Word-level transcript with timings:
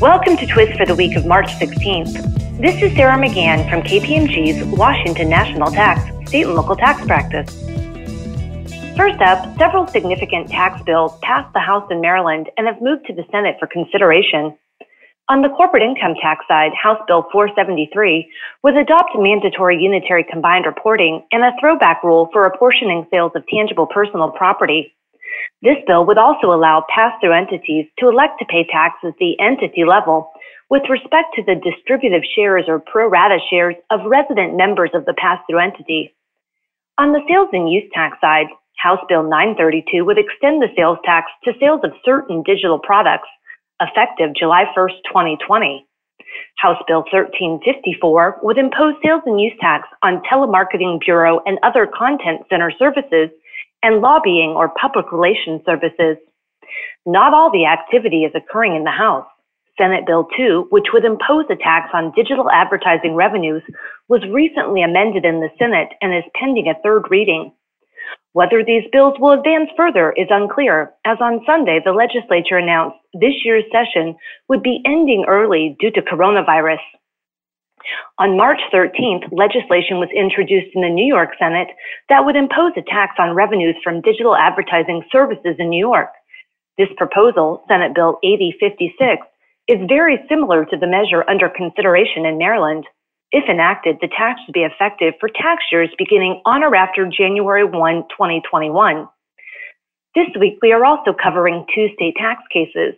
Welcome 0.00 0.36
to 0.38 0.46
Twist 0.46 0.76
for 0.76 0.84
the 0.84 0.94
week 0.96 1.16
of 1.16 1.24
March 1.24 1.46
16th. 1.46 2.60
This 2.60 2.82
is 2.82 2.92
Sarah 2.96 3.16
McGahan 3.16 3.70
from 3.70 3.80
KPMG's 3.82 4.64
Washington 4.76 5.28
National 5.28 5.70
Tax 5.70 6.02
State 6.28 6.46
and 6.46 6.56
Local 6.56 6.74
Tax 6.74 7.06
Practice. 7.06 7.48
First 8.96 9.22
up, 9.22 9.56
several 9.56 9.86
significant 9.86 10.50
tax 10.50 10.82
bills 10.82 11.16
passed 11.22 11.52
the 11.52 11.60
House 11.60 11.88
in 11.92 12.00
Maryland 12.00 12.50
and 12.58 12.66
have 12.66 12.82
moved 12.82 13.06
to 13.06 13.14
the 13.14 13.24
Senate 13.30 13.56
for 13.60 13.68
consideration. 13.68 14.58
On 15.28 15.42
the 15.42 15.48
corporate 15.50 15.84
income 15.84 16.16
tax 16.20 16.44
side, 16.48 16.72
House 16.74 17.00
Bill 17.06 17.26
473 17.30 18.28
would 18.64 18.76
adopt 18.76 19.12
mandatory 19.14 19.80
unitary 19.80 20.24
combined 20.28 20.66
reporting 20.66 21.24
and 21.30 21.44
a 21.44 21.52
throwback 21.60 22.02
rule 22.02 22.28
for 22.32 22.44
apportioning 22.44 23.06
sales 23.10 23.32
of 23.36 23.46
tangible 23.46 23.86
personal 23.86 24.30
property. 24.30 24.92
This 25.62 25.76
bill 25.86 26.04
would 26.06 26.18
also 26.18 26.52
allow 26.52 26.84
pass-through 26.88 27.32
entities 27.32 27.86
to 27.98 28.08
elect 28.08 28.38
to 28.38 28.44
pay 28.46 28.66
taxes 28.70 29.12
at 29.12 29.18
the 29.18 29.38
entity 29.40 29.84
level 29.84 30.30
with 30.70 30.82
respect 30.88 31.34
to 31.36 31.42
the 31.42 31.54
distributive 31.54 32.22
shares 32.34 32.64
or 32.68 32.80
pro 32.80 33.08
rata 33.08 33.38
shares 33.50 33.76
of 33.90 34.00
resident 34.06 34.56
members 34.56 34.90
of 34.94 35.04
the 35.04 35.14
pass-through 35.14 35.58
entity. 35.58 36.14
On 36.98 37.12
the 37.12 37.22
sales 37.28 37.48
and 37.52 37.70
use 37.70 37.90
tax 37.92 38.18
side, 38.20 38.46
House 38.76 39.00
Bill 39.08 39.22
932 39.22 40.04
would 40.04 40.18
extend 40.18 40.62
the 40.62 40.68
sales 40.76 40.98
tax 41.04 41.30
to 41.44 41.52
sales 41.58 41.80
of 41.84 41.92
certain 42.04 42.42
digital 42.42 42.78
products 42.78 43.28
effective 43.80 44.34
July 44.36 44.64
1, 44.76 44.88
2020. 45.06 45.86
House 46.56 46.82
Bill 46.86 47.04
1354 47.10 48.40
would 48.42 48.58
impose 48.58 48.94
sales 49.02 49.22
and 49.26 49.40
use 49.40 49.52
tax 49.60 49.88
on 50.02 50.22
telemarketing 50.30 51.00
bureau 51.04 51.40
and 51.46 51.58
other 51.62 51.86
content 51.86 52.42
center 52.48 52.70
services 52.70 53.30
and 53.84 54.00
lobbying 54.00 54.54
or 54.56 54.72
public 54.80 55.12
relations 55.12 55.60
services. 55.66 56.16
Not 57.04 57.34
all 57.34 57.52
the 57.52 57.66
activity 57.66 58.24
is 58.24 58.32
occurring 58.34 58.74
in 58.74 58.84
the 58.84 58.90
House. 58.90 59.26
Senate 59.76 60.06
Bill 60.06 60.26
2, 60.36 60.68
which 60.70 60.86
would 60.92 61.04
impose 61.04 61.44
a 61.50 61.56
tax 61.56 61.90
on 61.92 62.12
digital 62.16 62.50
advertising 62.50 63.14
revenues, 63.14 63.62
was 64.08 64.22
recently 64.32 64.82
amended 64.82 65.24
in 65.24 65.40
the 65.40 65.50
Senate 65.58 65.88
and 66.00 66.14
is 66.14 66.24
pending 66.34 66.68
a 66.68 66.80
third 66.82 67.04
reading. 67.10 67.52
Whether 68.32 68.64
these 68.64 68.84
bills 68.90 69.14
will 69.18 69.32
advance 69.32 69.68
further 69.76 70.12
is 70.16 70.28
unclear, 70.30 70.92
as 71.04 71.18
on 71.20 71.44
Sunday 71.44 71.80
the 71.84 71.92
legislature 71.92 72.56
announced 72.56 72.96
this 73.12 73.34
year's 73.44 73.64
session 73.70 74.16
would 74.48 74.62
be 74.62 74.80
ending 74.86 75.26
early 75.28 75.76
due 75.78 75.90
to 75.90 76.02
coronavirus. 76.02 76.82
On 78.18 78.36
March 78.36 78.60
13th, 78.72 79.28
legislation 79.32 79.98
was 79.98 80.08
introduced 80.14 80.74
in 80.74 80.82
the 80.82 80.88
New 80.88 81.06
York 81.06 81.30
Senate 81.38 81.68
that 82.08 82.24
would 82.24 82.36
impose 82.36 82.72
a 82.76 82.82
tax 82.82 83.14
on 83.18 83.34
revenues 83.34 83.76
from 83.82 84.00
digital 84.00 84.36
advertising 84.36 85.02
services 85.10 85.56
in 85.58 85.68
New 85.68 85.84
York. 85.84 86.10
This 86.78 86.88
proposal, 86.96 87.64
Senate 87.68 87.94
Bill 87.94 88.18
8056, 88.22 89.26
is 89.68 89.78
very 89.88 90.18
similar 90.28 90.64
to 90.64 90.76
the 90.76 90.86
measure 90.86 91.24
under 91.28 91.48
consideration 91.48 92.26
in 92.26 92.38
Maryland. 92.38 92.84
If 93.32 93.48
enacted, 93.48 93.98
the 94.00 94.08
tax 94.08 94.40
would 94.46 94.54
be 94.54 94.62
effective 94.62 95.14
for 95.18 95.28
tax 95.28 95.64
years 95.72 95.90
beginning 95.98 96.42
on 96.44 96.62
or 96.62 96.74
after 96.74 97.08
January 97.08 97.64
1, 97.64 97.72
2021. 98.10 99.08
This 100.14 100.28
week, 100.38 100.58
we 100.62 100.72
are 100.72 100.84
also 100.84 101.12
covering 101.12 101.66
two 101.74 101.88
state 101.94 102.14
tax 102.16 102.42
cases. 102.52 102.94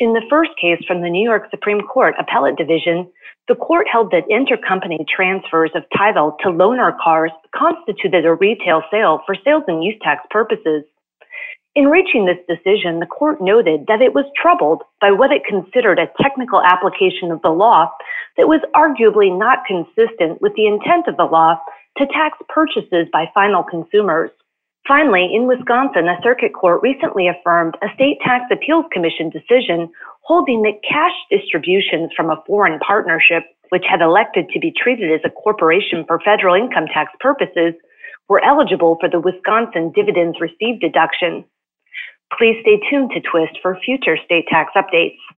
In 0.00 0.12
the 0.12 0.26
first 0.28 0.50
case 0.60 0.82
from 0.88 1.02
the 1.02 1.08
New 1.08 1.22
York 1.22 1.46
Supreme 1.50 1.80
Court 1.80 2.16
Appellate 2.18 2.56
Division, 2.56 3.08
the 3.46 3.54
court 3.54 3.86
held 3.90 4.10
that 4.10 4.26
intercompany 4.28 5.06
transfers 5.06 5.70
of 5.74 5.84
title 5.96 6.36
to 6.40 6.48
loaner 6.48 6.96
cars 6.98 7.30
constituted 7.54 8.26
a 8.26 8.34
retail 8.34 8.82
sale 8.90 9.22
for 9.24 9.36
sales 9.44 9.62
and 9.68 9.84
use 9.84 9.94
tax 10.02 10.26
purposes. 10.30 10.82
In 11.76 11.86
reaching 11.86 12.26
this 12.26 12.38
decision, 12.48 12.98
the 12.98 13.06
court 13.06 13.40
noted 13.40 13.86
that 13.86 14.02
it 14.02 14.14
was 14.14 14.24
troubled 14.40 14.82
by 15.00 15.12
what 15.12 15.30
it 15.30 15.44
considered 15.44 16.00
a 16.00 16.10
technical 16.20 16.60
application 16.62 17.30
of 17.30 17.42
the 17.42 17.50
law 17.50 17.90
that 18.36 18.48
was 18.48 18.60
arguably 18.74 19.30
not 19.36 19.64
consistent 19.66 20.42
with 20.42 20.54
the 20.56 20.66
intent 20.66 21.06
of 21.06 21.16
the 21.16 21.24
law 21.24 21.56
to 21.98 22.06
tax 22.06 22.38
purchases 22.48 23.06
by 23.12 23.30
final 23.32 23.62
consumers. 23.62 24.30
Finally, 24.86 25.30
in 25.32 25.46
Wisconsin, 25.46 26.08
a 26.08 26.20
circuit 26.22 26.52
court 26.52 26.82
recently 26.82 27.26
affirmed 27.26 27.74
a 27.80 27.88
state 27.94 28.18
tax 28.22 28.44
appeals 28.52 28.84
commission 28.92 29.30
decision 29.30 29.88
holding 30.20 30.60
that 30.62 30.80
cash 30.86 31.16
distributions 31.30 32.10
from 32.14 32.30
a 32.30 32.42
foreign 32.46 32.78
partnership, 32.80 33.44
which 33.70 33.84
had 33.88 34.02
elected 34.02 34.48
to 34.50 34.60
be 34.60 34.72
treated 34.76 35.10
as 35.10 35.20
a 35.24 35.30
corporation 35.30 36.04
for 36.06 36.20
federal 36.20 36.54
income 36.54 36.86
tax 36.92 37.12
purposes, 37.18 37.72
were 38.28 38.44
eligible 38.44 38.96
for 39.00 39.08
the 39.08 39.20
Wisconsin 39.20 39.90
dividends 39.94 40.36
received 40.40 40.80
deduction. 40.80 41.44
Please 42.36 42.56
stay 42.60 42.80
tuned 42.90 43.10
to 43.12 43.20
Twist 43.20 43.56
for 43.62 43.78
future 43.84 44.18
state 44.24 44.46
tax 44.48 44.72
updates. 44.76 45.20